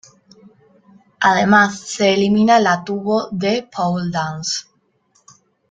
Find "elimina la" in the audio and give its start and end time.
2.11-2.83